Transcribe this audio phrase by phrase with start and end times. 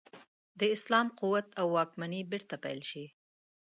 [0.75, 3.05] اسلام قوت او واکمني بیرته پیل شي.